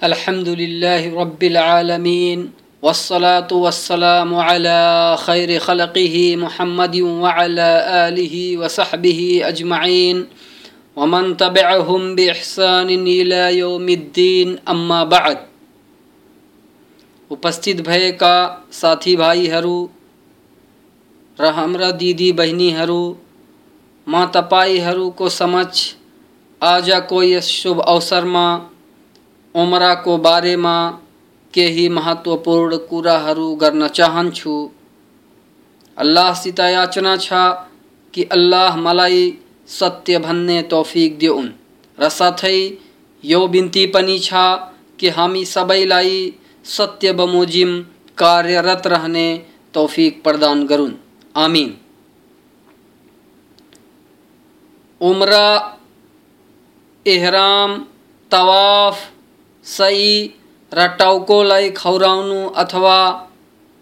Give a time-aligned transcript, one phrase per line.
[0.00, 2.48] अल्हम्दुलिल्लाहि रब्बिल आलमीन
[2.82, 4.80] वस्सलातु वस्सलामु अला
[5.24, 7.70] खैर खलक़िहि मुहम्मदिन व अला
[8.02, 10.26] आलिहि व सहबिहि अजमईन
[10.96, 15.44] वमन तबिअहुम बिइहसान इला यौमिद्दीन अम्मा बाद
[17.30, 18.36] उपस्थित भएका
[18.72, 19.76] साथी भाइहरू
[21.38, 23.02] र हाम्रा दिदी बहिनीहरू
[24.06, 25.82] म तपाईँहरूको समक्ष
[26.60, 28.46] आजको यस शुभ अवसरमा
[29.55, 30.89] उमराको बारेमा
[31.53, 34.69] केही महत्त्वपूर्ण कुराहरू गर्न चाहन्छु।
[35.97, 37.33] अल्लाहसित याचना छ
[38.13, 41.49] कि अल्लाह मलाई सत्य भन्ने तौफिक दिउन्।
[41.99, 42.77] र साथै
[43.23, 44.33] यो बिन्ती पनि छ
[44.99, 46.33] कि हामी सबैलाई
[46.65, 47.81] सत्य बमोजिम
[48.17, 50.93] कार्यरत रहने तौफिक प्रदान गरून्।
[51.35, 51.77] आमिन।
[55.01, 55.77] उम्रा,
[57.07, 57.77] एहराम,
[58.31, 59.10] तवाफ
[59.65, 60.13] सही
[60.71, 62.97] र टाउकोलाई खौराउनु अथवा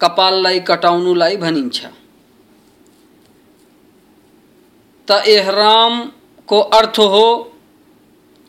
[0.02, 1.86] कपाललाई कटाउनुलाई भनिन्छ।
[5.08, 7.28] त एहरामको अर्थ हो,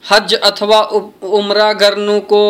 [0.05, 0.81] हज अथवा
[1.39, 2.43] उम्रा गर्नुको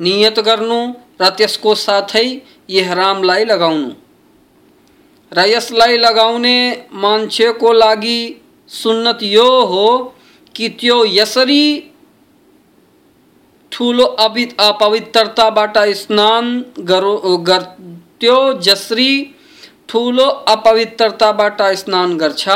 [0.00, 0.80] नियत गर्नु
[1.20, 2.26] र त्यसको साथै
[2.70, 3.90] एहरामलाई लगाउनु।
[5.32, 6.56] र यसलाई लगाउने
[6.94, 8.20] मान्छेको लागि
[8.70, 9.88] सुन्नत यो हो
[10.54, 11.64] कि त्यो यसरी
[13.76, 16.46] ठुलो अपवित्रताबाट स्नान
[16.80, 19.10] गरो गर्थ्यो जसरी
[19.88, 22.48] ठुलो अपवित्रताबाट स्नान गर्छ,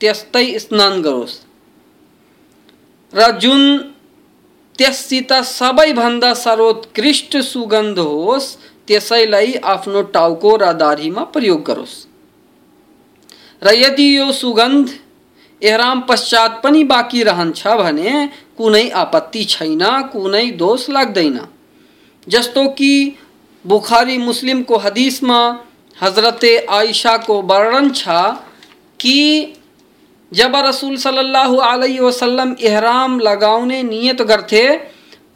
[0.00, 1.34] त्यस्तै स्नान गरोस्।
[3.12, 3.62] र जुन
[4.78, 11.96] त्यससित सबैभन्दा सर्वोत्कृष्ट सुगन्ध होस्, त्यसैलाई आफ्नो टाउको र दाढीमा प्रयोग गरोस्।
[13.62, 14.86] र यदि यो सुगन्ध
[15.62, 19.82] एहराम पश्चात पनि बाँकी रहन्छ भने कुनै आपत्ति छैन,
[20.12, 21.40] कुनै दोष लाग्दैन।
[22.28, 23.16] जस्तो कि
[23.64, 25.40] बुखारी मुस्लिम को मुस्लिमको हदिसमा
[26.02, 28.08] हज़रत आयशाको वर्णन छ
[29.00, 29.18] कि
[30.32, 34.64] जब रसूल सल्लल्लाहु अलैहि वसल्लम इहराम लगाउने नियत गर्थे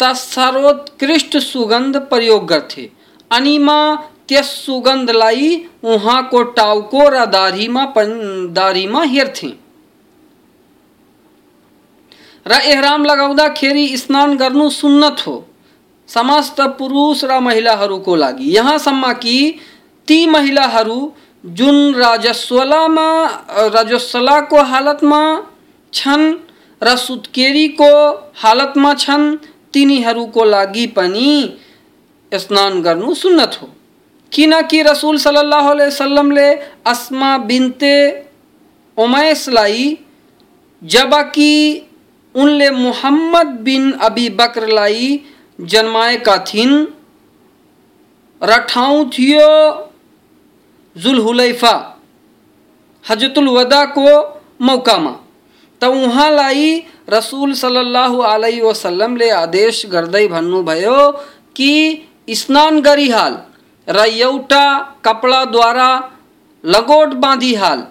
[0.01, 2.91] त सर्वोत्कृष्ट सुगन्ध प्रयोग गर्थे।
[3.31, 3.97] अनि म
[4.29, 5.51] त्यस सुगन्धलाई
[5.85, 9.53] उहाँको टाउको र दाढीमा दाढीमा हेर्थेँ।
[12.47, 15.35] र एहराम लगाउँदाखेरि स्नान गर्नु सुन्नत हो।
[16.09, 19.39] समस्त पुरुष र महिलाहरूको लागि। यहाँसम्म कि
[20.09, 20.99] ती महिलाहरू
[21.45, 23.09] जुन राजस्वलामा
[23.75, 25.23] राजस्वलाको हालतमा
[25.93, 26.35] छन्
[26.83, 27.93] र सुत्केरीको
[28.37, 29.37] हालतमा छन्
[29.73, 31.31] तिनीहरूको लागि पनि
[32.33, 33.69] स्नान गर्नु सुन्नत हो।
[34.33, 36.49] किनकि रसुल सल्लाह वसल्लमले
[36.87, 37.97] अस्मा बिन्ते
[38.99, 39.97] उमैसलाई
[40.83, 41.53] जबकि
[42.43, 45.09] उनले मुहम्मद बिन अबी बकरलाई
[45.59, 46.75] जन्माएका थिइन्
[48.41, 49.51] र ठाउँ थियो
[50.97, 51.75] जुलहुलैफा
[53.05, 54.11] हजतुल वदाको
[54.67, 55.13] मौकामा।
[55.81, 56.69] त उहाँलाई
[57.11, 61.01] रसुल सल्लल्लाहु अलैहि वसल्लमले आदेश गर्दै भन्नुभयो
[61.57, 61.73] कि
[62.41, 63.35] स्नान गरिहाल
[63.89, 64.65] र एउटा
[65.05, 65.91] कपडाद्वारा
[66.65, 67.87] लगोट बाँधिहाल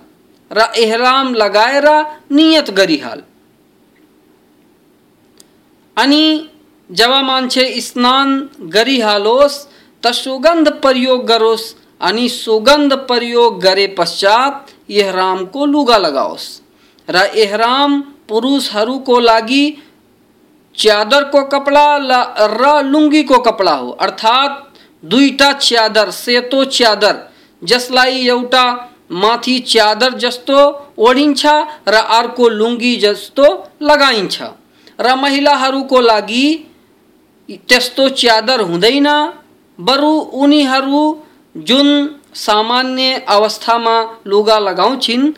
[0.51, 1.88] र एहराम लगाएर
[2.31, 3.22] नियत गरिहाल
[5.97, 6.50] अनि
[6.89, 9.66] जब मान्छे स्नान गरिहालोस्,
[10.03, 16.47] त सुगन्ध प्रयोग गरोस्, अनि सुगन्ध प्रयोग गरे पश्चात एहरामको लुगा लगाओस्।
[17.09, 19.66] र एहराम पुरुषहरूको लागि
[20.75, 21.88] च्यादरको कपडा
[22.39, 27.16] र लुङ्गीको कपडा हो। अर्थात् दुईटा च्यादर, सेतो च्यादर,
[27.63, 28.66] जसलाई एउटा
[29.11, 30.57] माथि च्यादर जस्तो
[30.97, 31.45] ओढिन्छ,
[31.88, 33.45] र अर्को लुङ्गी जस्तो
[33.81, 34.41] लगाइन्छ।
[35.00, 36.45] र महिलाहरूको लागि
[37.69, 39.07] त्यस्तो च्यादर हुँदैन।
[39.79, 40.11] बरु
[40.41, 41.01] उनीहरू
[41.56, 41.88] जुन
[42.35, 43.95] सामान्य अवस्थामा
[44.28, 45.31] लुगा लगाउँछिन्,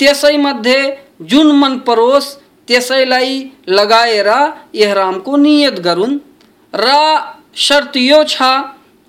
[0.00, 0.80] त्यसैमध्ये
[1.22, 2.34] जुन मन परोस्,
[2.68, 3.34] त्यसैलाई
[3.68, 4.28] लगाएर
[4.74, 6.18] एहरामको नियत गरून्।
[6.74, 6.88] र
[7.56, 8.42] शर्त यो छ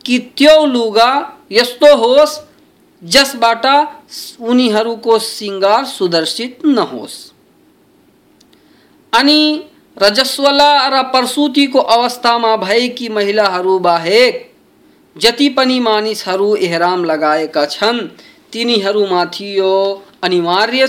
[0.06, 1.12] कि त्यो लुगा
[1.52, 2.40] यस्तो होस्
[3.02, 3.66] जसबाट
[4.42, 7.16] उनीहरूको सिङ्गार सुदर्शित नहोस्।
[9.14, 9.42] अनि
[10.02, 14.54] रजस्वला र प्रसुतिको अवस्थामा भएकी महिलाहरू बाहेक,
[15.16, 15.80] जति पनि
[16.56, 18.00] एहराम लगाएका छन्
[18.52, 19.56] तिनीहरूमाथि
[20.24, 20.88] अनिवार्य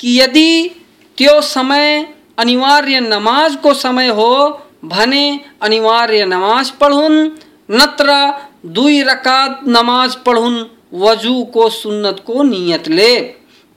[0.00, 0.70] कि यदि
[1.18, 2.06] त्यो समय
[2.38, 7.30] अनिवार्य नमाजको समय हो, भने अनिवार्य नमाज़ पढुन्,
[7.70, 8.34] नत्र
[8.66, 10.64] दुई रकात नमाज़ पढुन्
[11.70, 13.14] सुन्नत को नियतले।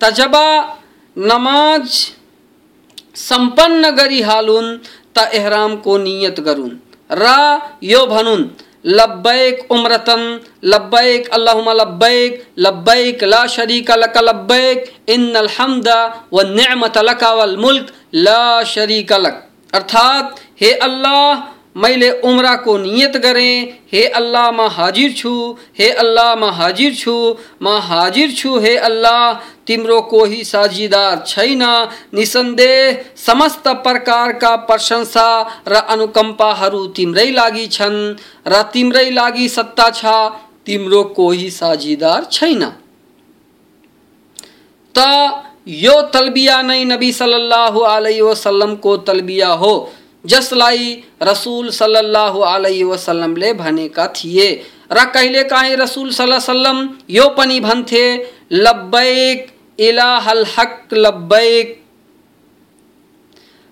[0.01, 0.35] ले जब
[1.17, 2.11] नमाज़
[3.15, 4.77] सम्पन्न गरिहालुन्
[5.17, 6.71] त एहरामको नियत गरून्
[7.11, 8.45] र यो भनुन्,
[8.85, 15.87] लब्बैक उम्रतन, लब्बैक अल्लाहुम्मा लब्बैक लब्बैक ला शरीक लक लब्बैक, इन्नल हम्द
[16.33, 23.73] व निअमत लक वल मुल्क, ला शरीक लक। अर्थात, हे अल्लाह, मैले उम्राको नियत करें।
[23.93, 29.33] हे अल्लाह, म हाजिर छु। हे अल्लाह, म हाजिर छु। म हाजिर छु, हे अल्लाह
[29.67, 31.63] तिम्रो कोही साझीदार छैन।
[32.13, 35.27] निसन्देह समस्त प्रकारका प्रशंसा
[35.67, 37.99] र अनुकम्पाहरू तिम्रै लागि छन्
[38.47, 40.03] र तिम्रै लागि सत्ता छ।
[40.65, 42.61] तिम्रो कोही साझीदार छैन।
[44.95, 44.99] त
[45.67, 49.73] यो तलबिया नै नबी सल्लल्लाहु अलैहि वसल्लमको तलबिया हो,
[50.25, 54.47] जसलाई रसूल सल्लल्लाहु अलैहि वसल्लमले भनेका थिए।
[54.91, 56.77] र कहिलेकाहीँ रसूल सल्लम
[57.09, 58.05] यो पनि भन्थे,
[58.51, 61.79] लब्बैक इलाहल हक लब्बैक।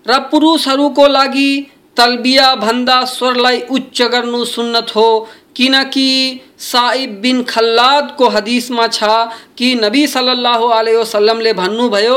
[0.06, 1.50] र पुरुषहरूको लागि
[1.96, 9.08] तलबिया भन्दा स्वरलाई उच्च गर्नु सुन्नत हो। किनकि साइब बिन खल्लादको हदिसमा छ
[9.58, 12.16] कि नबी सल्लल्लाहु अलैहि वसल्लमले भन्नुभयो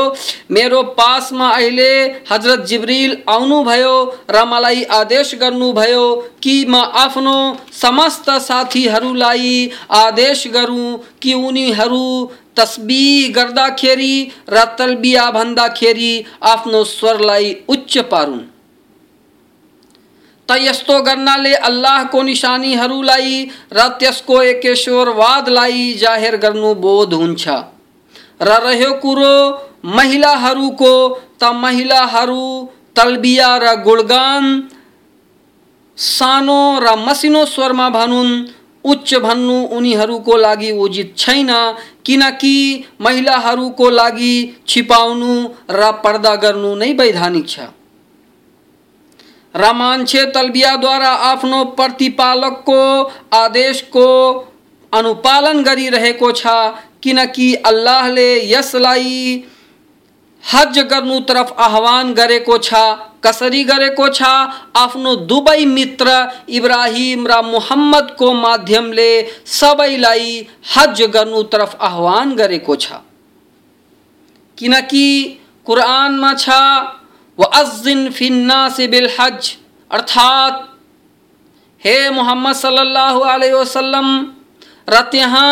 [0.50, 1.90] मेरो पासमा अहिले
[2.30, 3.92] हज़रत जिब्रिल आउनुभयो
[4.30, 6.06] र मलाई आदेश गर्नुभयो
[6.42, 7.36] कि म आफ्नो
[7.82, 12.06] समस्त साथीहरूलाई आदेश गरौँ कि उनीहरू
[12.56, 14.14] तस्बी गर्दाखेरि
[14.48, 16.12] र तलबिया भन्दाखेरि
[16.42, 18.44] आफ्नो स्वरलाई उच्च पारुन्।
[20.48, 23.32] त यस्तो गर्नाले अल्लाहको निशानीहरूलाई
[23.72, 27.48] र त्यसको एकेश्वरवादलाई जाहेर गर्नु बोध हुन्छ।
[28.42, 29.36] र रह्यो कुरो
[29.84, 30.92] महिलाहरूको,
[31.40, 32.44] त महिलाहरू
[32.96, 34.44] तलबिया र गुणगान,
[35.98, 38.30] सानो र मसिनो स्वरमा भनुन्।
[38.84, 41.50] उच्च भन्नु उनीहरूको लागि उचित छैन।
[42.06, 42.56] किनकि
[43.00, 44.34] महिलाहरूको लागि
[44.68, 45.32] छिपाउनु
[45.70, 47.58] र पर्दा गर्नु नै वैधानिक छ।
[49.54, 52.80] र मान्छे तलबियाद्वारा आफ्नो प्रतिपालकको
[53.34, 54.08] आदेशको
[54.92, 56.46] अनुपालन गरिरहेको छ,
[57.02, 59.44] किनकि अल्लाहले यसलाई
[60.52, 62.74] हज गर्नु तरफ़ आह्वान गरेको छ,
[63.24, 64.22] कसरी गरेको छ
[64.76, 66.12] आफ्नो दुवै मित्र
[66.58, 69.10] इब्राहिम र मुहम्मदको माध्यमले
[69.54, 70.28] सबैलाई
[70.74, 71.02] हज
[71.52, 73.00] तरफ़ आह्वान गरेको छ।
[74.58, 75.08] किनकि
[75.66, 76.48] कुरानमा छ
[77.38, 79.50] वअज़िन फिन्नास बिल हज
[79.90, 80.54] अर्थात,
[81.82, 84.08] हे मोहम्मद सल्लल्लाहु अलैहि वसल्लम
[84.88, 85.50] र त्यहाँ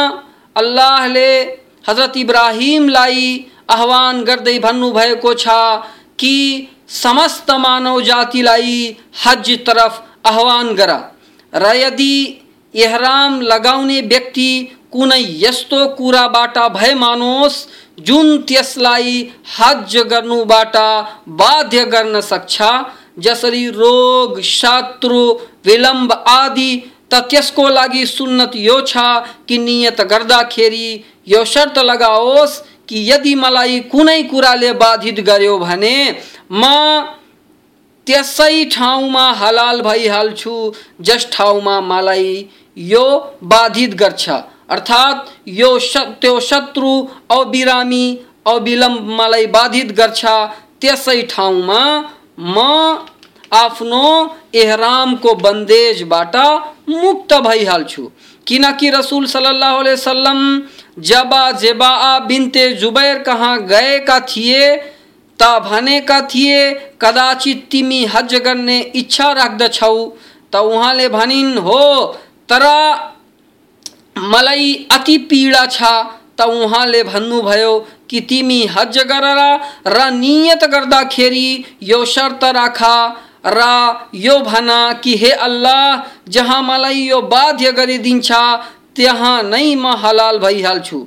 [0.57, 1.29] अल्लाहले
[1.89, 3.27] हज़रत इब्राहिमलाई
[3.69, 5.49] आह्वान गर्दै भन्नुभएको छ
[6.19, 6.37] कि
[6.89, 10.91] समस्त मानव जातिलाई हज तरफ़ आह्वान गर।
[11.53, 12.15] र यदि
[12.75, 14.51] एहराम लगाउने व्यक्ति
[14.93, 17.67] कुनै यस्तो कुराबाट भए मानोस्,
[18.01, 20.77] जुन त्यसलाई हज गर्नुबाट
[21.41, 22.63] बाध्य गर्न सक्छ,
[23.19, 25.23] जसरी रोग, शत्रु,
[25.67, 26.73] विलम्ब आदि,
[27.13, 28.97] त त्यसको लागि सुन्नत यो छ
[29.49, 30.89] कि नियत गर्दाखेरि
[31.29, 35.97] यो शर्त लगाओस् कि यदि मलाई कुनै कुराले बाधित गर्यो भने
[36.53, 36.63] म
[38.07, 40.55] त्यसै ठाउँमा हलाल भइहाल्छु,
[41.01, 43.07] जस ठाउँमा मलाई यो
[43.45, 44.29] बाधित गर्छ।
[44.71, 45.71] अर्थात् यो
[46.21, 46.91] त्यो शत्रु
[47.31, 48.07] अबिरामी,
[48.47, 50.25] अविलम्ब मलाई बाधित गर्छ।
[50.81, 51.81] त्यसै ठाउँमा
[52.39, 52.57] म
[53.53, 54.05] आफ्नो
[54.55, 56.37] एहरामको बन्देजबाट
[56.89, 58.03] मुक्त भइहाल्छु।
[58.47, 60.41] किनकि रसुल सल्लल्लाहु अलैहि वसल्लम
[61.03, 64.77] जब जेबा बिन्ते जुबैर कहाँ गएका थिए,
[65.39, 66.73] त भनेका थिए,
[67.03, 69.97] कदाचित तिमी हज गर्ने इच्छा राख्दछौ
[70.53, 72.05] त उहाँले भनिन्, हो,
[72.49, 72.65] तर
[74.19, 75.83] मलाई अति पीडा छ,
[76.39, 77.79] त उहाँले भन्नुभयो
[78.11, 79.27] कि तिमी हज गर
[79.87, 81.49] र नियत गर्दाखेरि
[81.83, 82.83] यो शर्त राख।
[83.47, 83.63] र
[84.15, 84.69] यो भन
[85.05, 88.33] कि हे अल्लाह, जहाँ मलाई यो बाध्य गरिदिन्छ,
[88.97, 91.07] त्यहाँ नै म हलाल भइहाल्छु।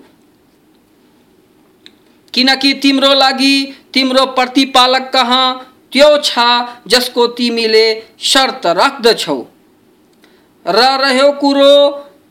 [2.33, 3.55] किनकि तिम्रो लागि
[3.93, 6.39] तिम्रो प्रतिपालक कहाँ, त्यो छ
[6.87, 7.85] जसको तिमीले
[8.19, 9.41] शर्त राख्दछौ।
[10.65, 11.73] र रह्यो कुरो,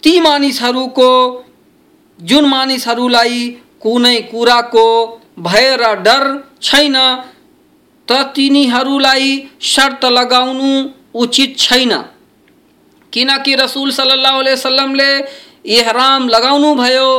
[0.02, 1.10] ती मानिसहरूको,
[2.20, 3.48] जुन मानिसहरूलाई
[3.82, 4.86] कुनै कुराको
[5.38, 6.24] भय र डर
[6.62, 6.96] छैन
[8.08, 10.70] त तिनीहरूलाई शर्त लगाउनु
[11.14, 11.92] उचित छैन।
[13.12, 15.12] किनकि रसुल सल्लाह वसलमले
[15.76, 17.10] इहराम लगाउनु भयो,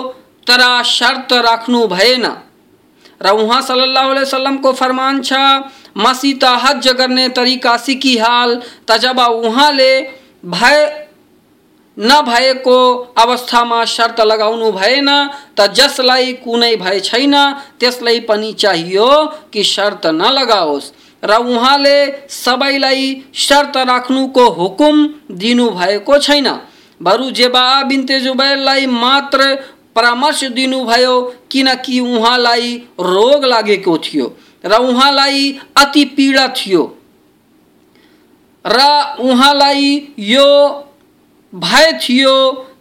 [0.47, 2.25] तर शर्त राख्नु भएन।
[3.21, 5.33] र उहाँ सल्लाह वसलमको फरमान छ
[5.97, 8.55] मसित हज गर्ने तरिका सिकिहाल
[8.87, 9.91] त जब उहाँले
[10.45, 11.06] भय
[11.97, 12.77] नभएको
[13.17, 15.09] अवस्थामा शर्त लगाउनु भएन,
[15.57, 17.33] त जसलाई कुनै भय छैन,
[17.79, 19.09] त्यसलाई पनि चाहियो
[19.53, 20.91] कि शर्त नलगाओस्
[21.23, 21.97] र उहाँले
[22.29, 26.47] सबैलाई शर्त राख्नुको हुकुम दिनुभएको छैन।
[27.01, 29.55] बरु जेबा बिन्ते जुबैरलाई मात्र
[29.95, 34.25] परामर्श दिनुभयो, किनकि उहाँलाई रोग लागेको थियो
[34.63, 36.83] र उहाँलाई अति पीडा थियो।
[38.65, 38.79] र
[39.19, 40.47] उहाँलाई यो
[41.57, 42.35] भय थियो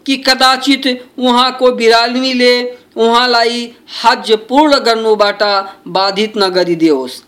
[0.07, 0.87] कि कदाचित
[1.19, 2.53] उहाँको बिरामीले
[2.97, 3.65] उहाँलाई
[4.05, 5.43] हज पूर्ण गर्नुबाट
[5.89, 7.21] बाधित नगरिदियोस्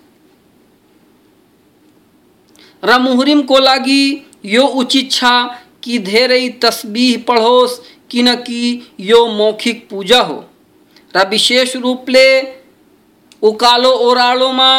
[2.83, 4.03] र मुहरिमको लागि
[4.45, 5.33] यो उचित छ
[5.85, 8.63] कि धेरै तस्बिह पढोस् किनकि
[9.01, 10.45] यो मौखिक पूजा हो।
[11.15, 12.29] र विशेष रूपले
[13.43, 14.71] उकालो ओह्रालोमा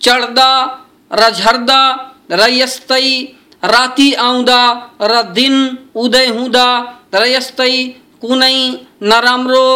[0.00, 0.50] चढ्दा
[1.12, 1.80] र झर्दा
[2.30, 3.08] र यस्तै
[3.62, 4.60] राति आउँदा
[5.02, 5.54] र दिन
[5.94, 6.68] उदय हुँदा
[7.14, 7.72] र यस्तै
[8.20, 8.56] कुनै
[9.02, 9.66] नराम्रो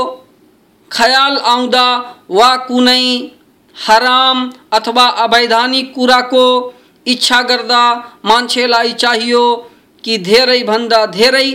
[0.90, 1.86] ख्याल आउँदा
[2.30, 3.06] वा कुनै
[3.76, 6.46] हराम अथवा अवैधानिक कुराको
[7.06, 7.82] इच्छा गर्दा
[8.24, 9.44] मान्छेलाई चाहियो
[10.04, 11.48] कि धेरैभन्दा धेरै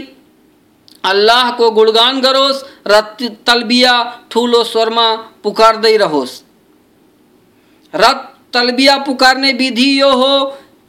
[1.03, 3.01] अल्लाहको गुणगान गरोस् र
[3.45, 3.93] तलबिया
[4.31, 5.07] ठुलो स्वरमा
[5.43, 6.33] पुकार्दै रहोस्।
[7.93, 8.13] र
[8.53, 10.33] तलबिया पुकारने विधि यो हो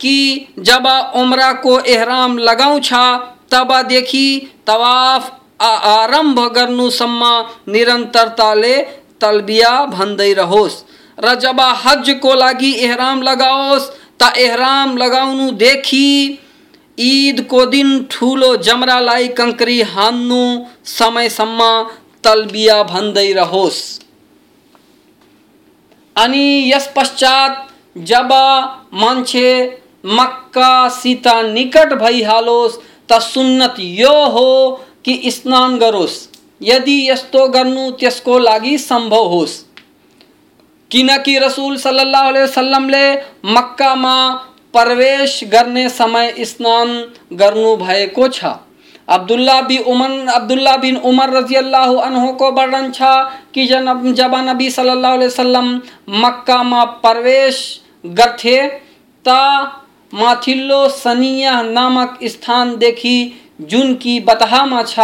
[0.00, 0.87] कि जब
[1.17, 3.17] उम्रा को एहराम लगाऊँ छा,
[3.50, 4.29] तब तबदेखि
[4.67, 5.31] तवाफ
[5.62, 7.25] आरंभ गर्नुसम्म
[7.69, 8.76] निरन्तरताले
[9.21, 10.83] तलबिया भन्दै रहोस्।
[11.19, 13.91] र जब हजको लागि एहराम लगाओस्,
[14.23, 16.38] त एहराम लगाउनुदेखि
[16.99, 20.43] ईदको दिन ठुलो जमरालाई कङ्क्री हान्नु
[20.88, 21.61] समयसम्म
[22.25, 23.81] तलबिया भन्दै रहोस्।
[26.17, 27.67] अनि यस पश्चात
[27.99, 28.33] जब
[28.95, 29.50] मान्छे
[30.07, 32.79] मक्कासित निकट भइहालोस्
[33.11, 34.51] त सुन्नत यो हो
[35.05, 36.27] कि स्नान गरोस्
[36.63, 39.63] यदि यस्तो गर्नु, त्यसको लागि सम्भव होस्।
[40.91, 43.13] किनकि रसुल सल्लल्लाहु अलैहि वसल्लमले
[43.55, 44.17] मक्कामा
[44.75, 46.89] प्रवेश गर्ने समय स्नान
[47.33, 48.45] गर्नु भएको छ।
[49.09, 53.03] अब्दुल्ला बि उमर, अब्दुल्ला बिन उमर रज़ी अल्लाह अनहु को वर्णन छ
[53.55, 55.75] कि जब जब नबी सल्लल्लाहु अलैहि वसल्लम
[56.25, 57.59] मक्कामा प्रवेश
[58.05, 58.59] गर्थे,
[59.25, 59.29] त
[60.13, 63.19] माथिल्लो सनिया नामक स्थान देखी
[63.61, 64.99] जुन कि बतहामा छ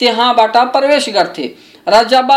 [0.00, 1.46] त्यहाँबाट प्रवेश गर्थे
[1.88, 2.32] र जब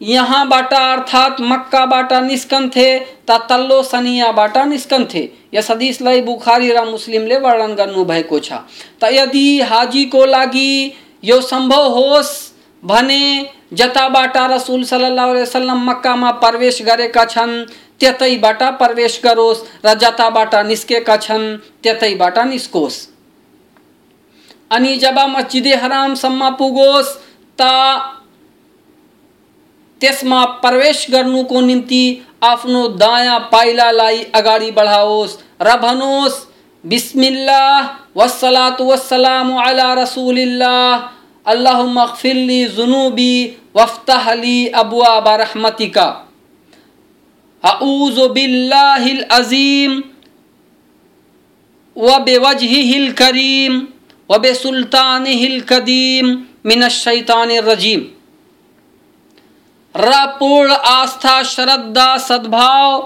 [0.00, 2.88] यहाँबाट अर्थात् मक्काबाट निस्कन्थे
[3.30, 5.22] त तल्लो सनियाबाट निस्कन्थे
[5.54, 8.52] यस हदिसलाई बुखारी र मुस्लिम मुस्लिमले वर्णन गर्नुभएको छ।
[9.00, 10.72] त यदि हाजीको लागि
[11.24, 12.32] यो सम्भव होस्,
[12.82, 13.22] भने
[13.72, 17.54] जताबाट रसुल सल्लाह वसल्लम मक्कामा प्रवेश गरेका छन्
[18.00, 22.96] त्यतैबाट प्रवेश गरोस् र जताबाट निस्केका छन् त्यतैबाट निस्कोस्।
[24.70, 27.16] अनि जब मस्जिद हरामसम्म पुगोस्,
[27.58, 27.62] त
[30.00, 32.04] त्यसमा प्रवेश गर्नुको निम्ति
[32.42, 36.34] आफ्नो दायाँ पाइलालाई अगाडि बढाओस् र भनोस्,
[36.84, 37.80] बिस्मिल्लाह,
[38.16, 40.90] वस्सलातु वस्सलामु अला रसूलिल्लाह,
[41.46, 43.34] अल्लाहुम्मा अगफिरली जुनूबी
[43.76, 46.33] वफ्तह ली अबवाब रहमतिका। अऊज़ु बिल्लाहिल
[49.32, 50.02] अज़ीम
[51.96, 53.80] व बेवजहिल करीम
[54.30, 58.00] व बेसुल्तानिहिल कदीम मिनश शैतानिर रजीम
[59.94, 63.00] र पूर्ण आस्था श्रद्धा सद्भाव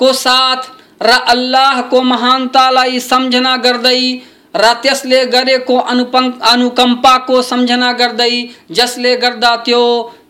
[0.00, 0.70] को साथ
[1.02, 4.00] र अल्लाह को महानतालाई सम्झना गर्दै
[4.56, 8.32] र त्यसले गरेको अनुपं अनुकम्पाको सम्झना गर्दै
[8.70, 9.82] जसले गर्दा त्यो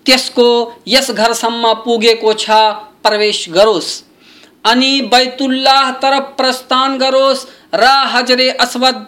[0.06, 0.48] त्यसको
[0.88, 2.58] यस घरसम्म पुगेको छ
[3.02, 3.90] प्रवेश गरोस्।
[4.64, 9.06] अनि बैतुल्लाह तरफ़ प्रस्थान गरोस्। र हजरे अस्वद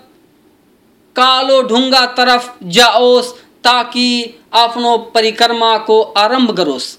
[1.17, 3.33] कालो ढुङ्गा तरफ़ जाओस,
[3.65, 4.09] ताकि
[4.55, 6.97] आफ्नो परिक्रमाको आरंभ गरोस्।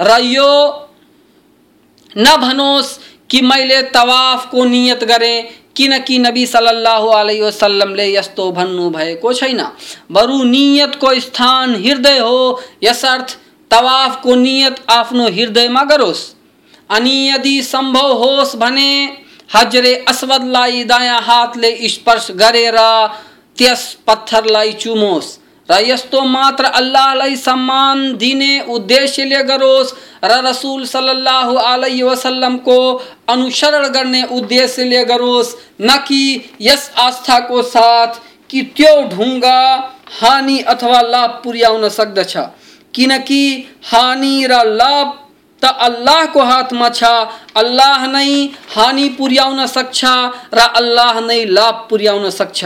[0.00, 0.52] र यो
[2.16, 2.98] नभनोस्
[3.30, 5.42] कि मैले तवाफ को नियत गरेँ
[5.76, 9.60] किनकि नबी सल्लल्लाहु अलैहि वसल्लमले यस्तो भन्नुभएको छैन।
[10.12, 13.38] बरु नियतको स्थान हृदय हो, यसर्थ
[13.70, 16.22] तवाफको नियत आफ्नो हृदयमा गरोस्।
[16.90, 18.90] अनि यदि सम्भव होस् भने
[19.54, 22.78] हजरे अस्वदलाई दायाँ हातले स्पर्श गरेर
[23.58, 29.92] त्यस पत्थरलाई चुमोस्। र यस्तो मात्र अल्लाहलाई सम्मान दिने उद्देश्यले गरोस्
[30.24, 32.78] र रसुल सल्लल्लाहु अलैहि वसल्लमको
[33.28, 39.60] अनुसरण गर्ने उद्देश्यले गरोस्, न कि यस आस्थाको साथ कि त्यो ढुङ्गा
[40.20, 42.36] हानि अथवा लाभ पुर्याउन सक्दछ।
[42.94, 43.42] किनकि
[43.84, 45.08] हानि र लाभ,
[45.62, 47.04] त अल्लाहको हातमा छ।
[47.56, 48.30] अल्लाह नै
[48.76, 50.04] हानि पुर्याउन सक्छ,
[50.54, 52.64] र अल्लाह नै लाभ पुर्याउन सक्छ।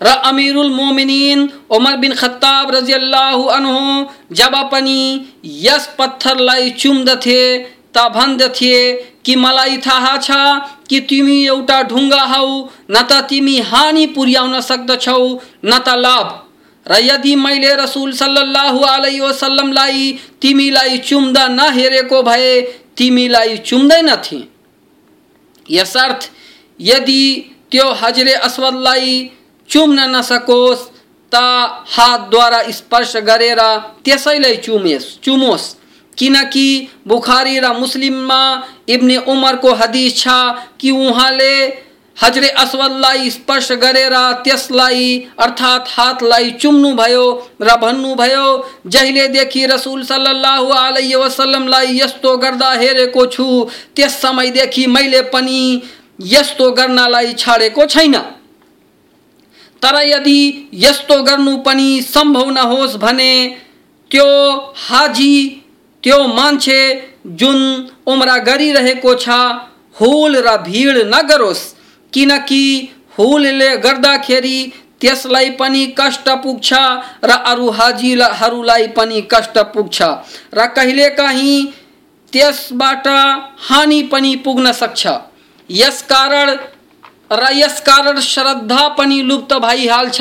[0.00, 5.00] र अमीरुल मोमिनीन उमर बिन खत्ताब रज़ी अल्लाह अनहु, जब पनि
[5.44, 7.42] यस पत्थरलाई चुम्दथे
[7.94, 8.76] ता भन्दथे
[9.24, 10.30] कि मलाई थाहा छ
[10.88, 12.46] कि तिमी एउटा ढुङ्गा हौ,
[12.90, 15.22] न त तिमी हानि पुर्याउन सक्दछौ,
[15.64, 16.49] न त लाभ।
[16.86, 22.60] र यदि मैले रसुल सल्लाह आलि वसल्लमलाई तिमीलाई चुम्दा नहेरेको भए
[22.96, 24.40] तिमीलाई चुम्दैनथे
[25.66, 26.30] यसर्थ,
[26.80, 27.24] यदि
[27.70, 29.12] त्यो हजरे अस्वदलाई
[29.68, 30.88] चुम्न नसकोस्
[31.32, 31.36] त
[31.94, 33.60] हातद्वारा स्पर्श गरेर
[34.04, 35.74] त्यसैलाई चुमेस्, चुमोस्।
[36.18, 36.68] किनकि
[37.08, 38.42] बुखारी र मुस्लिममा
[38.88, 40.28] इब्ने उमरको हदिस छ
[40.80, 41.54] कि उहाँले
[42.22, 45.04] हजरे अस्वदलाई स्पर्श गरेर त्यसलाई
[45.38, 47.24] अर्थात् हातलाई चुम्नुभयो
[47.62, 48.46] र भन्नुभयो
[48.86, 53.46] जहिलेदेखि रसुल सल्लाह आलि वसल्लमलाई यस्तो गर्दा हेरेको छु,
[53.96, 55.82] त्यस समयदेखि मैले पनि
[56.20, 58.16] यस्तो गर्नलाई छाडेको छैन।
[59.82, 63.32] तर यदि यस्तो गर्नु पनि सम्भव नहोस् भने,
[64.10, 64.28] त्यो
[64.76, 65.62] हाजी,
[66.02, 66.80] त्यो मान्छे
[67.26, 67.58] जुन
[68.06, 69.28] उम्रा गरिरहेको छ,
[70.00, 71.79] हुल र भिड नगरोस्।
[72.12, 72.64] किनकि
[73.18, 74.58] हुलले गर्दाखेरि,
[75.00, 76.72] त्यसलाई पनि कष्ट पुग्छ
[77.24, 80.02] र अरू हाजीहरूलाई पनि कष्ट पुग्छ।
[80.54, 81.66] र कहिलेकाहीँ
[82.32, 83.06] त्यसबाट
[83.68, 85.06] हानि पनि पुग्न सक्छ।
[85.70, 86.56] यसकारण
[87.32, 90.20] र यसकारण श्रद्धा पनि लुप्त भइहाल्छ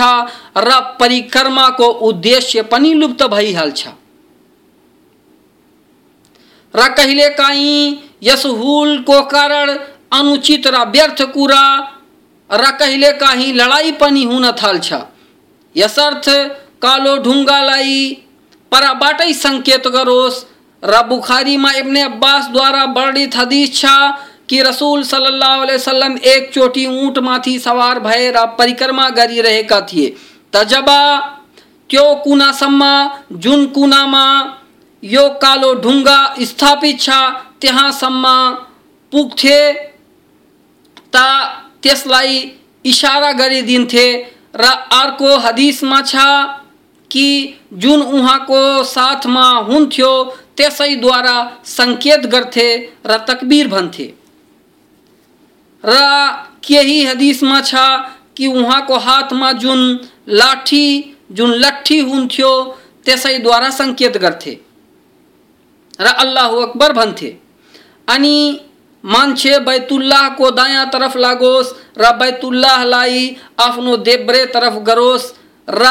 [0.57, 3.87] र परिक्रमाको उद्देश्य पनि लुप्त भइहाल्छ।
[6.73, 9.77] र कहिलेकाहीँ यस हुलको कारण
[10.11, 11.63] अनुचित र व्यर्थ कुरा,
[12.49, 14.93] र कहिलेकाहीँ लडाइँ पनि हुन थाल्छ।
[15.75, 16.29] यसर्थ
[16.81, 17.97] कालो ढुङ्गालाई
[18.71, 20.45] परबाटै सङ्केत गरोस्।
[20.83, 23.85] र बुखारीमा इब्ने अब्बासद्वारा वर्णित हदिस छ
[24.49, 30.15] कि रसूल सल्लल्लाहु अलैहि वसल्लम एकचोटि ऊँटमाथि सवार भएर परिक्रमा गरिरहेका थिए।
[30.53, 30.89] त जब
[31.89, 32.83] त्यो कुनासम्म
[33.43, 34.25] जुन कुनामा
[35.03, 37.09] यो कालो ढुङ्गा स्थापित छ
[37.61, 38.25] त्यहाँसम्म
[39.13, 39.59] पुग्थे
[41.13, 41.17] त
[41.83, 42.51] त्यसलाई
[42.85, 44.05] इसारा गरिदिन्थे
[44.55, 46.15] र अर्को हदिसमा छ
[47.11, 47.27] कि
[47.73, 50.11] जुन उहाँको साथमा हुन्थ्यो,
[50.57, 52.67] त्यसैद्वारा सङ्केत गर्थे
[53.05, 54.13] र तकबिर भन्थे।
[55.85, 55.97] र
[56.63, 57.73] केही हदिसमा छ
[58.37, 59.79] कि उहाँको हातमा जुन
[60.27, 62.51] लाठी, जुन लट्ठी हुन्थ्यो,
[63.05, 64.57] त्यसैद्वारा सङ्केत गर्थे।
[65.99, 67.35] र अल्लाह अकबर भन्थे।
[68.07, 68.59] अनि
[69.03, 75.33] मान्छे बैतुल्लाहको दायाँ तरफ़ लागोस्, र बैतुल्लाहलाई आफ्नो देब्रे तरफ़ गरोस्,
[75.67, 75.83] र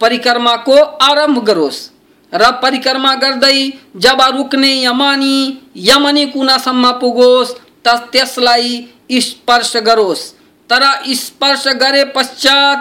[0.00, 1.88] परिक्रमाको आरंभ गरोस्।
[2.32, 3.58] र परिक्रमा गर्दै
[3.96, 5.36] जब रुक्ने यमानी,
[5.76, 8.70] यमनी कुनासम्म पुगोस् त त्यसलाई
[9.20, 10.30] स्पर्श गरोस्।
[10.70, 10.82] तर
[11.14, 12.78] स्पर्श गरे पश्चात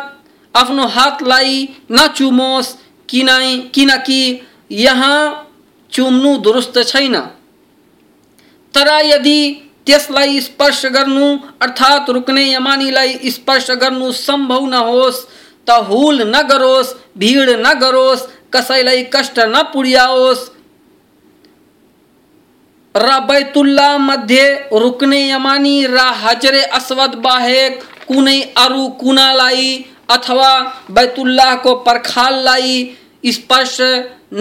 [0.55, 2.75] आफ्नो हातलाई नचुमोस्
[3.09, 3.29] किन
[3.73, 4.21] किनकि
[4.71, 5.17] यहाँ
[5.91, 7.15] चुम्नु दुरुस्त छैन।
[8.73, 9.39] तर यदि
[9.87, 11.27] त्यसलाई स्पर्श गर्नु,
[11.61, 15.25] अर्थात् रुक्ने यमानीलाई स्पर्श गर्नु सम्भव नहोस्,
[15.67, 20.49] त हुल नगरोस् भिड नगरोस् कसैलाई कष्ट नपुर्याओस्
[22.95, 29.67] र बैतुल्ला मध्ये रुक्ने यमानी र हजरे अस्वद बाहेक कुनै अरू कुनालाई
[30.09, 30.49] अथवा
[30.91, 32.73] बैतुल्लाहको पर्खाललाई
[33.31, 33.77] स्पर्श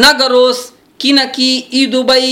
[0.05, 0.63] नगरोस्
[1.01, 2.27] किनकि यी दुवै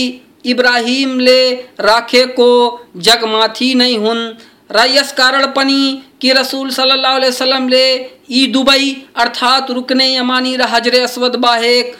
[0.48, 1.40] इब्राहिमले
[1.80, 2.50] राखेको
[2.98, 4.22] जगमाथि नै हुन्।
[4.70, 5.80] र यस कारण पनि
[6.20, 7.84] कि रसुल सल्लाह वसलमले
[8.30, 8.84] यी दुवै
[9.16, 11.94] अर्थात् रुक्ने यमानी र हजरे अस्वद बाहेक,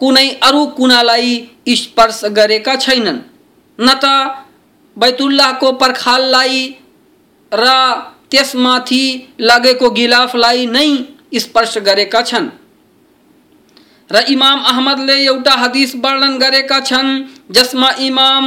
[0.00, 1.32] कुनै अरू कुनालाई
[1.76, 3.18] स्पर्श गरेका छैनन्।
[3.78, 4.04] न त
[4.96, 6.62] बैतुल्लाहको पर्खाललाई
[7.52, 7.66] र
[8.30, 9.04] त्यसमाथि
[9.40, 10.88] लगेको गिलाफलाई नै
[11.40, 12.48] स्पर्श गरेका छन्।
[14.10, 17.08] र इमाम अहमदले एउटा हदिस वर्णन गरेका छन्
[17.50, 18.44] जसमा इमाम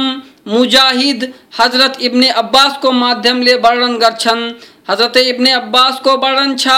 [0.48, 4.42] मुजाहिद हज़रत इब्ने अब्बासको माध्यमले वर्णन गर्छन्
[4.90, 6.68] हज़रत इब्ने अब्बास को वर्णन छ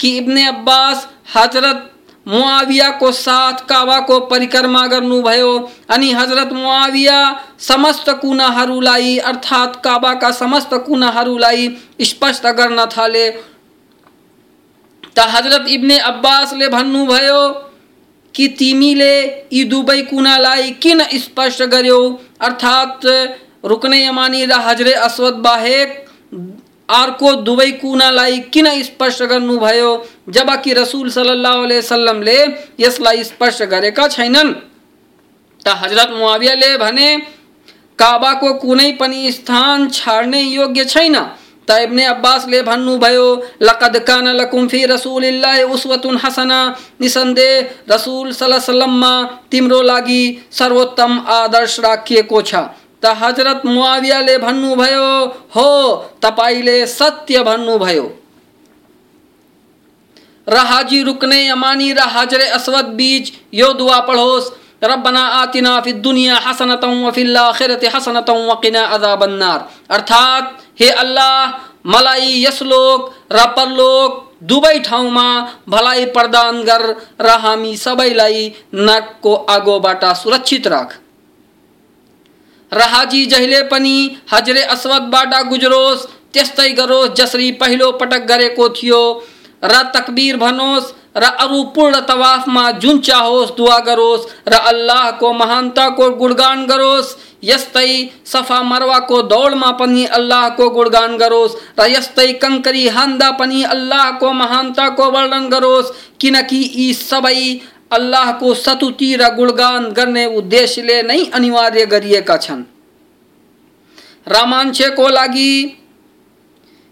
[0.00, 1.88] कि इब्ने अब्बास हज़रत
[2.26, 5.52] मुआविया को साथ काबाको परिक्रमा गर्नुभयो
[5.90, 7.16] अनि हज़रत मुआविया
[7.60, 11.68] समस्त कुनाहरूलाई अर्थात् काबाका समस्त कुनाहरूलाई
[12.02, 13.30] स्पष्ट गर्न थाले।
[15.16, 17.40] त हज़रत इब्ने अब्बासले भन्नुभयो
[18.34, 19.14] कि तिमीले
[19.52, 22.00] यी दुवै कुनालाई किन स्पर्श गर्यौ?
[22.40, 23.06] अर्थात्,
[23.64, 25.88] रुक्ने यमानी र हजरे अस्वद बाहेक
[26.88, 29.90] अर्को दुवै कुनालाई किन स्पर्श गर्नुभयो
[30.28, 32.38] जबकि रसुल सल्लाह वसल्लमले
[32.80, 34.52] यसलाई स्पर्श गरेका छैनन्।
[35.66, 37.08] त हज़रत मुआवियाले भने
[37.98, 41.16] काबाको कुनै पनि स्थान छाड्ने योग्य छैन।
[41.68, 43.26] त इब्ने अब्बासले भन्नुभयो
[43.62, 46.60] लकद कान लकुम फ़ी रसुलिल्लाह उस्वतुन हसना।
[47.00, 49.12] निसन्देह रसुल सल्लल्लाहुमा
[49.50, 50.22] तिम्रो लागि
[50.52, 52.54] सर्वोत्तम आदर्श राखिएको छ।
[53.02, 55.06] त हज़रत मुआवियाले भन्नुभयो
[55.54, 55.70] हो,
[56.22, 58.10] तपाईँले सत्य भन्नुभयो
[60.46, 64.50] र हाजी रुकने यमानी र हजरे असवद बीच, यो दुआ पढ़ोस।
[64.84, 71.50] रब्बना आतिना फि दुनिया हसनतम व फिल आखिरति हसनतम व किना अजाबन्नार। अर्थात, हे अल्लाह,
[71.86, 80.66] मलाई, यसलोक र परलोक दुवै ठाउँमा भलाइ प्रदान गर र हामी सबैलाई नरकको आगोबाट सुरक्षित
[80.66, 80.98] राख।
[82.72, 89.26] र हाजी जहिले पनि हजरे असवदबाट गुजरोस्, त्यस्तै गरोस् जसरी पहिलो पटक गरेको थियो।
[89.64, 96.66] र तकबीर भनोस् र अरू पूर्ण तवाफमा जुन चाहोस्, दुआ गरोस्। र अल्लाहको महानताको गुणगान
[96.66, 104.32] गरोस्। यस्तै सफ़ा मरवाको दौडमा पनि अल्लाहको गुणगान गरोस्। र यस्तै कङ्करी हान्दा पनि अल्लाहको
[104.32, 112.36] महानताको वर्णन गरोस्। किनकि यी सबै अल्लाहको सतुति र गुणगान गर्ने उद्देश्यले नै अनिवार्य गरिएका
[112.36, 112.62] छन्।
[114.28, 115.78] र मान्छेको लागि,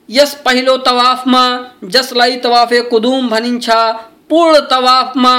[0.09, 1.43] यस पहिलो तवाफमा
[1.85, 3.71] जसलाई तवाफे कुदुम भनिन्छ
[4.31, 5.35] पूर्ण तवाफमा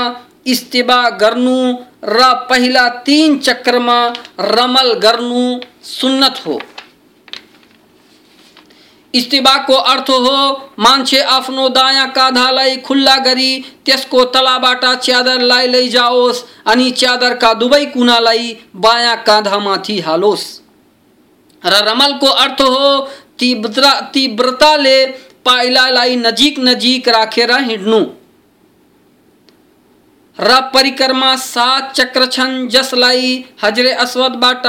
[0.48, 1.58] इस्तिबा गर्नु,
[2.04, 3.98] र पहिला तीन चक्रमा
[4.40, 6.60] रमल गर्नु सुन्नत हो।
[9.14, 10.38] इस्तिबाको अर्थ हो
[10.80, 13.52] मान्छे आफ्नो दायाँ काँधालाई खुल्ला गरी,
[13.86, 20.46] त्यसको तलाबाट च्यादरलाई लैजाओस् अनि च्यादरका दुवै कुनालाई बायाँ काँधामाथि हालोस्।
[21.64, 23.08] र रमलको अर्थ हो,
[23.40, 25.06] तीव्रता तीव्रताले
[25.46, 28.02] पाइलालाई नजिक नजिक राखेर हिँड्नु।
[30.42, 34.66] र परिक्रमा सात चक्र छन् जसलाई हजरे अस्वदबाट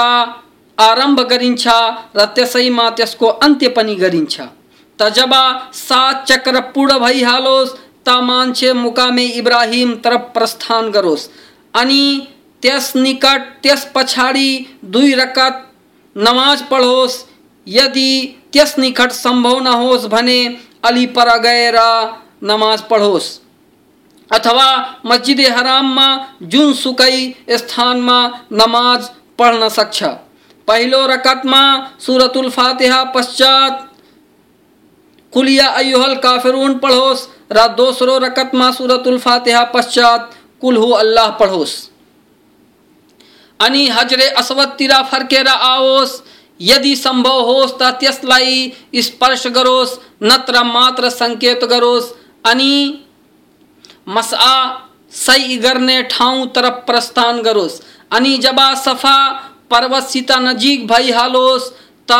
[0.78, 1.66] आरंभ गरिन्छ
[2.16, 4.40] र त्यसैमा त्यसको अन्त्य पनि गरिन्छ।
[4.98, 5.32] त जब
[5.74, 7.74] सात चक्र पूर्ण भइहालोस्,
[8.06, 11.28] त मान्छे मुकामे इब्राहिम तरफ़ प्रस्थान गरोस्।
[11.74, 12.02] अनि
[12.62, 14.50] त्यस निकट त्यस पछाडि
[14.86, 15.54] दुई रकत
[16.16, 17.14] नमाज़ पढोस्,
[17.66, 18.10] यदि
[18.52, 20.40] त्यस निकट संभव नहोस् भने
[20.84, 21.78] अली पर गएर
[22.44, 23.38] नमाज़ पढोस्।
[24.32, 24.68] अथवा
[25.06, 26.08] मस्जिद हराममा
[26.42, 27.16] जुनसुकै
[27.56, 28.18] स्थानमा
[28.52, 30.02] नमाज़ पढ्न सक्छ
[30.68, 31.62] पहिलो रकतमा
[32.00, 33.88] सुरतुल फातिहा पश्चात
[35.32, 41.74] कुलिया अयुहल काफिरून पढोस्, र दोसरो रकत रकतमा सुरतुल फातिहा पश्चात कुलहु अल्लाह पढोस्।
[43.60, 46.20] अनि हजरे अस्वदतिर फर्केर आओस्,
[46.60, 52.12] यदि संभव होस् त त्यसलाई स्पर्श गरोस् नत्र मात्र सङ्केत गरोस्
[52.44, 52.74] अनि
[54.06, 54.56] मसआ
[55.16, 59.18] सही गर्ने ठाउँ तरफ़ प्रस्थान गरोस्। अनि जब सफ़ा
[60.40, 61.70] नजिक भइहालोस्
[62.08, 62.12] त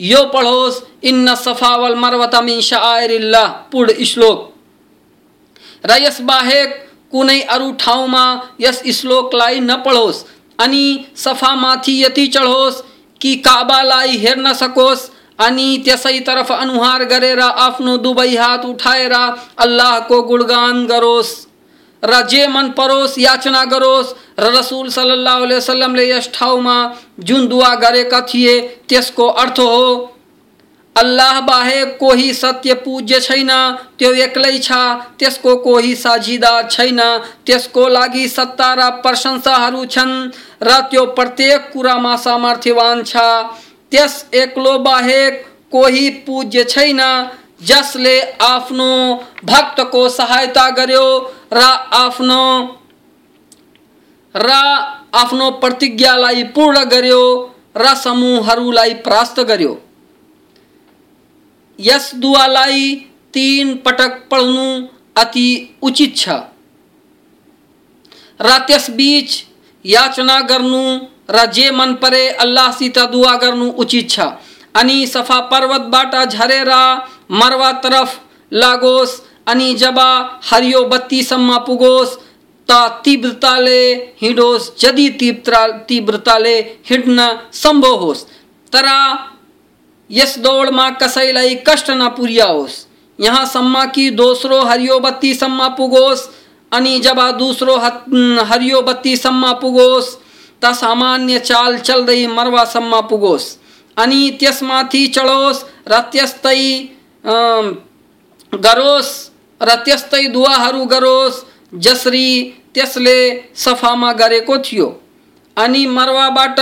[0.00, 4.52] यो पढोस्, इन्न सफ़ा वल मर्वत मिन शाइरिल्लाह। पूर्ण श्लोक
[5.84, 6.80] र यस बाहेक
[7.12, 8.24] कुनै अरू ठाउँमा
[8.60, 10.24] यस श्लोकलाई नपढोस्
[10.58, 10.84] अनि
[11.16, 12.82] सफामाथि यति चढोस्
[13.20, 19.12] कि काबालाई हेर्न सकोस्। अनि त्यसैतर्फ अनुहार गरेर, आफ्नो दुवै हात उठाएर
[19.58, 21.46] अल्लाहको गुणगान गरोस्।
[22.04, 28.20] र जे मन परोस्, याचना गरोस्। र रसुल सल्लाह वसलमले यस ठाउँमा, जुन दुवा गरेका
[28.20, 30.10] थिए, त्यसको अर्थ हो,
[30.96, 33.50] अल्लाह बाहेक कोही सत्य पूज्य छैन,
[33.98, 34.72] त्यो एक्लै छ,
[35.18, 37.00] त्यसको कोही साझीदार छैन,
[37.46, 40.30] त्यसको लागि सत्ता र प्रशंसाहरू छन्,
[40.62, 43.16] र त्यो प्रत्येक कुरामा सामर्थ्यवान छ।
[43.94, 47.00] त्यस एक्लो बाहेक कोही पूज्य छैन,
[47.62, 48.88] जसले आफ्नो
[49.44, 51.06] भक्तको सहायता गर्यो
[51.52, 51.60] र
[51.94, 52.40] आफ्नो
[54.34, 54.50] र
[55.14, 57.22] आफ्नो प्रतिज्ञालाई पूर्ण गर्यो
[57.76, 59.78] र समूहहरूलाई परास्त गर्यो।
[61.78, 62.94] यस दुवालाई
[63.34, 64.66] तीन पटक पढ्नु
[65.16, 65.48] अति
[65.82, 66.28] उचित छ।
[68.40, 69.42] र त्यसबीच
[69.84, 70.84] याचना गर्नु
[71.28, 74.28] र जे मन परे अल्लाहसित दुआ गर्नु उचित छ
[74.74, 76.70] अनि सफ़ा पर्वतबाट झरेर
[77.32, 78.16] मरवा तरफ़
[78.52, 79.98] लागोस् अनि जब
[80.44, 82.16] हरियो बत्तीसम्म पुगोस्
[82.68, 83.80] त तीव्रताले
[84.22, 86.56] हिँडोस् यदि तीव्र तीव्रताले
[86.90, 88.24] हिँड्न सम्भव होस्
[88.72, 88.88] तर
[90.10, 92.84] यस दौडमा कसैलाई कष्ट नपुर्याओस्
[93.18, 96.28] यहाँसम्म कि दोस्रो हरियो बत्तीसम्म पुगोस्
[96.72, 97.76] अनि जब दोस्रो
[98.44, 100.16] हरियो बत्तीसम्म पुगोस्
[100.72, 103.46] सामान्य चाल चल्दै मरवासम्म पुगोस्।
[103.96, 106.62] अनि त्यसमाथि चढोस् र त्यस्तै
[108.52, 109.12] गरोस्
[109.60, 111.42] र त्यस्तै दुवाहरू गरोस्,
[111.74, 112.28] जसरी
[112.74, 113.18] त्यसले
[113.56, 114.86] सफामा गरेको थियो।
[115.56, 116.60] अनि मरवाबाट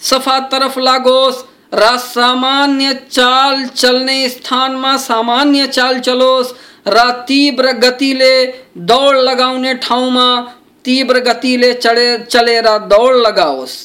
[0.00, 6.54] सफ़ा तरफ़ लागोस्, र सामान्य चाल चल्ने स्थानमा सामान्य चाल चलोस्,
[6.86, 8.34] र तीव्र गतिले
[8.78, 10.28] दौड लगाउने ठाउँमा
[10.84, 13.76] तीव्र गतिले चढे चलेर दौड लगाओस्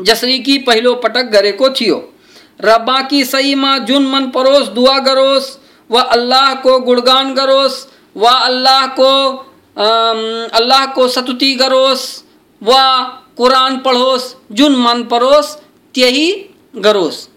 [0.00, 1.96] जसरी की पहलो पटक गरे को थियो।
[2.60, 5.58] रब्बा की सही माँ जुन मन परोस, दुआ करोस
[5.90, 9.12] व अल्लाह को गुणगान करोस व अल्लाह को
[10.54, 12.02] अल्लाह को सतुति करोस
[12.62, 12.72] व
[13.36, 15.56] कुरान पढ़ोस, जुन मन परोस,
[15.94, 16.30] त्यही
[16.76, 17.28] गरोस।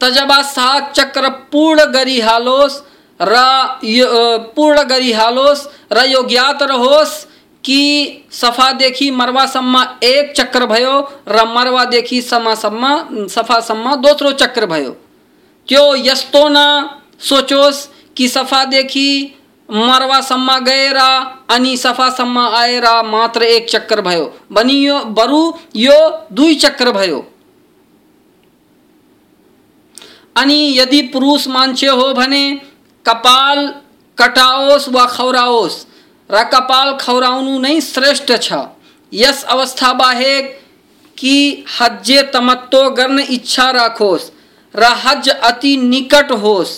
[0.00, 2.82] तजबा सात चक्र पूर्ण गरी हालोस
[3.24, 7.26] र पूर्ण गरी हालोस, र यो ज्ञात रहोस,
[7.64, 12.90] कि सफ़ा देखी मरवा सम्मा एक चक्र भयो, र मरवा देखी समा सम्मा,
[13.30, 14.90] सफ़ा सम्मा दोस्रो चक्र भयो।
[15.68, 19.10] त्यो यस्तो न सोचोस् कि सफ़ा देखी
[19.68, 20.96] मरवा सम्मा गएर
[21.50, 25.42] अनि सफ़ा सम्मा आएर मात्र एक चक्कर भयो। बनियो बरु
[25.76, 25.96] यो
[26.32, 27.24] दुई चक्र भयो।
[30.36, 32.44] अनि यदि पुरुष मान्छे हो भने
[33.06, 33.66] कपाल
[34.18, 35.86] कटाओस् वा खौराओस्।
[36.30, 38.52] र कपाल खौराउनु नै श्रेष्ठ छ।
[39.12, 40.60] यस अवस्था बाहेक
[41.18, 44.30] कि हज्जे तमत्तो गर्न इच्छा राखोस्।
[44.74, 46.72] र हज अति निकट होस्।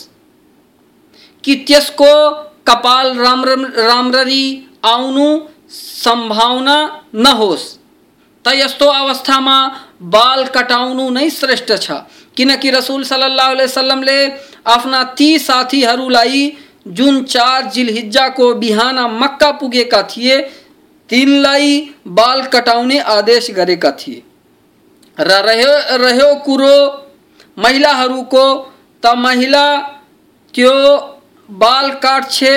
[1.44, 2.12] कि त्यसको
[2.66, 3.44] कपाल राम
[3.78, 4.46] राम्ररी
[4.84, 5.26] आउनु
[5.70, 6.78] सम्भावना
[7.14, 7.64] नहोस्।
[8.44, 9.56] त यस्तो अवस्थामा
[10.00, 11.90] बाल कटाउनु नै श्रेष्ठ छ।
[12.36, 14.18] किनकि रसुल सल्लाह वसल्लमले
[14.66, 16.52] आफ्ना ती साथीहरूलाई
[16.88, 20.40] जुन चार जिलहिज्जाको बिहान मक्का पुगेका थिए,
[21.10, 24.22] तिनलाई बाल कटाउने आदेश गरेका थिए।
[25.18, 26.76] र रह्यो रह्यो कुरो
[27.58, 28.44] महिलाहरूको,
[29.02, 29.66] त महिला
[30.54, 30.74] त्यो
[31.48, 32.54] बाल काट्छे,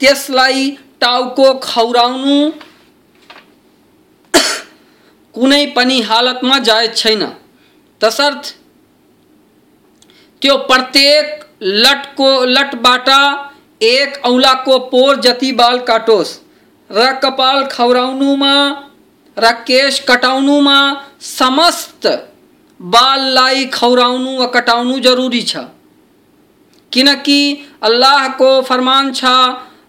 [0.00, 0.70] त्यसलाई
[1.00, 2.36] टाउको खौराउनु
[5.36, 7.22] कुनै पनि हालतमा जायज़ छैन।
[8.00, 8.54] तसर्थ,
[10.42, 13.08] त्यो प्रत्येक लटको, लटबाट
[13.82, 16.32] एक औलाको पोर जति बाल काटोस्,
[16.90, 18.54] र कपाल खौराउनुमा,
[19.36, 20.78] र केश कटाउनुमा
[21.20, 22.06] समस्त
[22.80, 25.56] बाललाई खौराउनु वा कटाउनु जरुरी छ।
[26.92, 27.40] किनकि
[27.82, 29.24] अल्लाहको फरमान छ,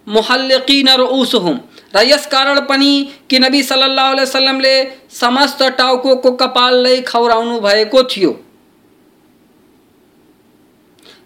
[0.07, 1.59] मुहल्लिकीन रउसहुम
[1.95, 2.91] र यस कारण पनि
[3.29, 4.75] कि नबी सल्लल्लाहु अलैहि वसल्लमले
[5.11, 8.31] समस्त टाउको कपाललाई खौराउनु भएको थियो।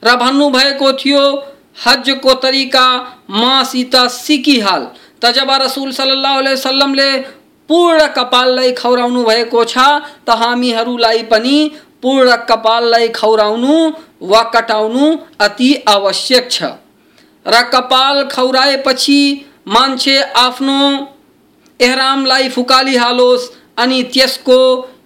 [0.04, 1.24] र भन्नुभएको थियो,
[1.86, 2.88] हजको तरिका
[3.30, 4.88] माँ सीता सिकी हाल।
[5.22, 7.12] त जब रसुल सल्लाह वसल्लमले
[7.70, 9.78] पूर्ण कपाललाई खौराउनु भएको छ,
[10.26, 11.58] त हामीहरूलाई पनि
[12.02, 13.76] पूर्ण कपाललाई खौराउनु
[14.22, 16.64] वा कटाउनु अति आवश्यक छ।
[17.46, 19.22] र कपाल खौराएपछि
[19.68, 20.78] मान्छे आफ्नो
[21.80, 24.60] एहरामलाई फुकालिहालोस् अनि त्यसको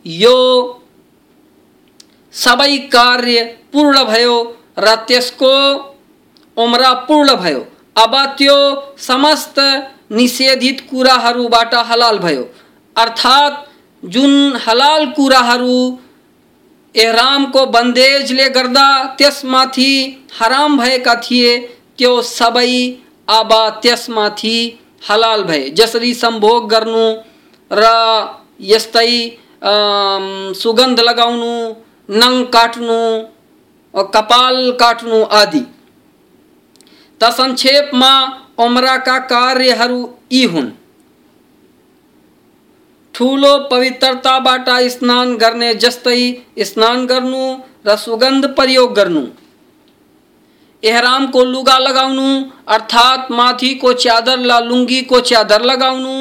[0.06, 0.38] यो
[2.34, 4.38] सबै कार्य पूर्ण भयो
[4.80, 5.54] र त्यसको
[6.58, 7.62] उम्रा पूर्ण भयो।
[7.96, 8.58] अब त्यो
[9.00, 9.60] समस्त
[10.12, 12.44] निषेधित कुराहरूबाट हलाल भयो।
[12.96, 13.64] अर्थात्
[14.04, 14.34] जुन
[14.66, 15.78] हलाल कुराहरू
[16.96, 18.88] एहरामको बन्देजले गर्दा
[19.18, 19.92] त्यसमाथि
[20.40, 21.58] हराम भएका थिए,
[21.98, 22.72] त्यो सबै
[23.28, 23.52] अब
[23.84, 24.58] त्यसमाथि
[25.10, 27.06] हलाल भए जसरी संभोग गर्नु,
[27.72, 27.84] र
[28.62, 29.12] यस्तै
[30.56, 31.54] सुगन्ध लगाउनु
[32.54, 33.00] काट्नु
[34.14, 35.64] कपाल काट्नु आदि।
[37.22, 38.12] त संक्षेपमा
[38.60, 40.70] उम्राका कार्यहरू यी हुन्।
[43.14, 46.22] ठुलो पवित्रताबाट स्नान गर्ने जस्तै
[46.64, 47.44] स्नान गर्नु
[47.88, 49.24] र सुगन्ध प्रयोग गर्नु।
[50.86, 52.28] एहरामको लुगा लगाउनु
[52.76, 56.14] अर्थात् माथिको च्यादर ला लुङ्गीको च्यादर लगाउनु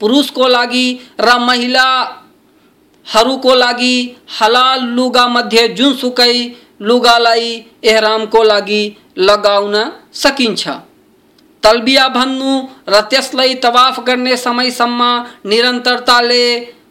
[0.00, 0.86] पुरुषको लागि,
[1.20, 6.34] र महिलाहरूको लागि, हलाल लुगा मध्ये जुनसुकै
[6.80, 7.50] लुगालाई
[7.84, 8.82] एहरामको लागि
[9.18, 9.74] लगाउन
[10.22, 10.68] सकिन्छ
[11.62, 12.52] तल्बिया भन्नु
[12.88, 15.02] र त्यसलाई तवाफ गर्ने समयसम्म
[15.50, 16.44] निरन्तरताले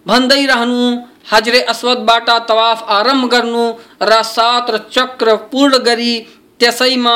[0.07, 0.81] भन्दै रहनु,
[1.31, 3.65] हजरे अस्वदबाट तवाफ आरंभ गर्नु,
[4.03, 6.13] र सात चक्र पूर्ण गरी
[6.61, 7.15] त्यसैमा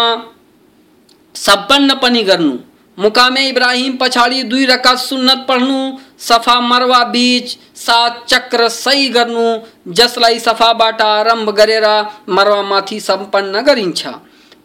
[1.36, 2.54] सम्पन्न पनि गर्नु।
[2.98, 5.80] मुकामे इब्राहिम पछाडि दुई रकात सुन्नत पढ्नु।
[6.20, 9.48] सफ़ा मरवा बीच सात चक्र सही गर्नु।
[9.94, 11.86] जसलाई सफाबाट आरंभ गरेर
[12.30, 14.08] मरवामाथि सम्पन्न गरिन्छ।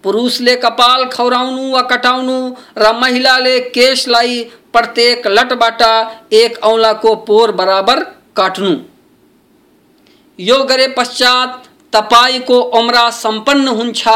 [0.05, 2.39] पुरुषले कपाल खौराउनु वा कटाउनु
[2.79, 5.83] र महिलाले केशलाई प्रत्येक लटबाट
[6.35, 8.01] एक औँलाको पोर बराबर
[8.37, 8.77] काट्नु।
[10.39, 14.09] यो गरे पश्चात तपाईँको उम्रा सम्पन्न हुन्छ।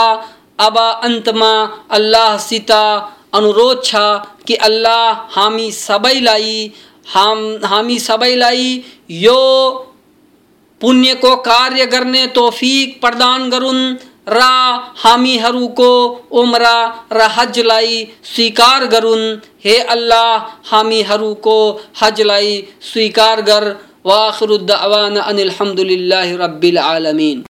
[0.59, 1.53] अब अन्तमा
[1.91, 4.03] अल्लाहसित अनुरोध छ
[4.47, 6.73] कि अल्लाह हामी सबैलाई
[7.07, 9.41] हाम, हामी सबैलाई यो
[10.81, 13.97] पुण्यको कार्य गर्ने तोफिक प्रदान गरून्
[14.29, 14.41] र
[14.99, 15.91] हामीहरूको
[16.41, 16.77] उम्रा,
[17.13, 19.25] र हजलाई स्वीकार गरून्
[19.65, 20.31] हे अल्लाह
[20.71, 21.57] हामीहरूको
[22.03, 22.63] हजलाई
[22.93, 23.69] स्वीकार गर
[24.07, 25.53] वाखरुद्दावान अनिल
[26.41, 27.45] रब्बिल आलमीन।